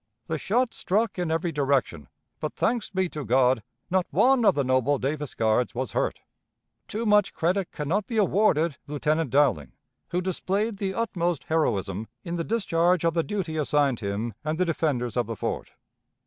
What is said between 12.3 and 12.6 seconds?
the